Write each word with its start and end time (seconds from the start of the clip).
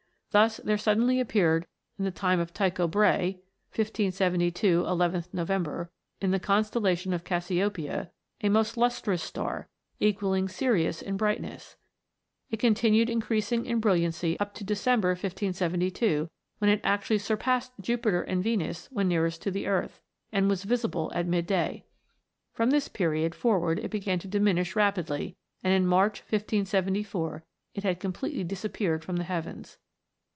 Thus 0.33 0.61
there 0.63 0.77
suddenly 0.77 1.19
appeared 1.19 1.67
in 1.99 2.05
the 2.05 2.09
time 2.09 2.39
of 2.39 2.53
Tycko 2.53 2.87
Brake, 2.89 3.43
(1572, 3.75 4.81
llth 4.83 5.33
November), 5.33 5.91
in 6.21 6.31
the 6.31 6.39
constellation 6.39 7.11
of 7.11 7.25
Cas 7.25 7.47
siopeia, 7.47 8.11
a 8.41 8.47
most 8.47 8.77
lustrous 8.77 9.21
star, 9.21 9.67
equalling 9.99 10.47
Sirius 10.47 11.01
in 11.01 11.17
brightness; 11.17 11.75
it 12.49 12.61
continued 12.61 13.09
increasing 13.09 13.65
in 13.65 13.81
brilliancy 13.81 14.39
up 14.39 14.53
to 14.53 14.63
December, 14.63 15.09
1572, 15.09 16.29
when 16.59 16.69
it 16.71 16.79
actually 16.81 17.17
surpassed 17.19 17.73
Jupiter 17.81 18.21
and 18.21 18.41
Venus 18.41 18.87
when 18.89 19.09
nearest 19.09 19.41
to 19.41 19.51
the 19.51 19.67
earth, 19.67 19.99
and 20.31 20.47
was 20.47 20.63
visible 20.63 21.11
at 21.13 21.27
mid 21.27 21.45
day. 21.45 21.83
From 22.53 22.69
this 22.69 22.87
period 22.87 23.35
forward 23.35 23.79
it 23.79 23.91
began 23.91 24.19
to 24.19 24.29
diminish 24.29 24.77
rapidly, 24.77 25.35
and 25.61 25.73
in 25.73 25.85
March, 25.85 26.21
1574, 26.21 27.43
it 27.73 27.83
had 27.83 27.99
completely 27.99 28.45
disappeared 28.45 29.03
from 29.03 29.17
the 29.17 29.25
heavens. 29.25 29.77